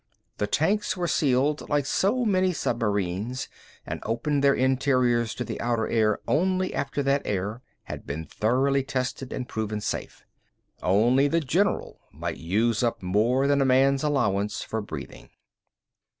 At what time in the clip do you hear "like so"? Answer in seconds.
1.69-2.25